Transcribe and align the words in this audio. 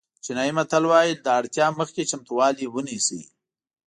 چینایي 0.23 0.51
متل 0.57 0.83
وایي 0.87 1.13
له 1.23 1.31
اړتیا 1.39 1.65
مخکې 1.79 2.09
چمتووالی 2.09 2.65
ونیسئ. 2.69 3.21